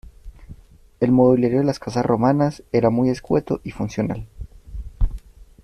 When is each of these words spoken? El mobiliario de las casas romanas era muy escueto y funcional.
El 0.99 1.11
mobiliario 1.11 1.59
de 1.59 1.63
las 1.63 1.77
casas 1.77 2.03
romanas 2.03 2.63
era 2.71 2.89
muy 2.89 3.09
escueto 3.11 3.61
y 3.63 3.69
funcional. 3.69 4.25